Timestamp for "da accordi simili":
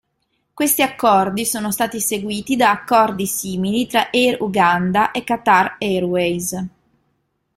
2.55-3.85